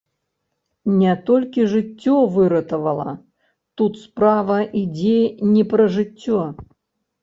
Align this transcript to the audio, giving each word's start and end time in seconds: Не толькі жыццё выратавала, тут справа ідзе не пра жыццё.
Не 1.01 1.13
толькі 1.27 1.67
жыццё 1.75 2.15
выратавала, 2.39 3.13
тут 3.77 3.93
справа 4.09 4.57
ідзе 4.85 5.17
не 5.57 5.63
пра 5.73 5.83
жыццё. 5.97 6.41